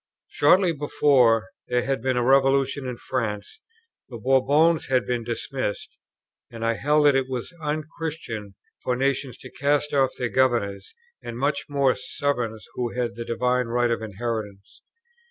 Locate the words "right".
13.67-13.91